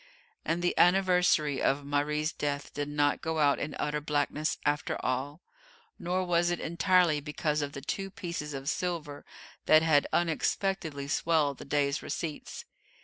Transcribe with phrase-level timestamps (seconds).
[0.43, 5.41] And the anniversary of Marie's death did not go out in utter blackness after all;
[5.99, 9.23] nor was it entirely because of the two pieces of silver
[9.67, 12.65] that had unexpectedly swelled the day's receipts.